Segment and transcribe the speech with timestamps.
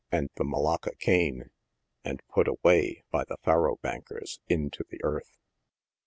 [0.11, 1.51] and the Malacca cane,
[2.03, 5.37] and put away, by the" faro bankers,' 7 into the earth.